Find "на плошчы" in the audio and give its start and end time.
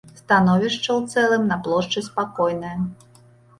1.53-2.05